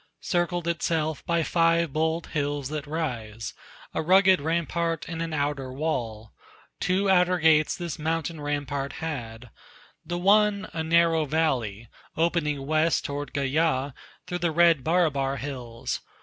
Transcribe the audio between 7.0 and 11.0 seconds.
outer gates this mountain rampart had, The one a